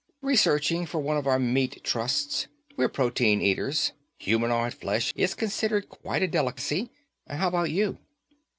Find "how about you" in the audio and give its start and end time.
7.29-7.99